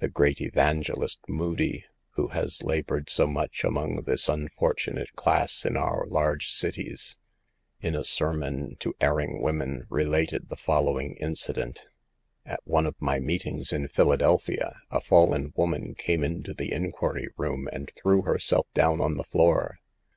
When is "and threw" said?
17.72-18.22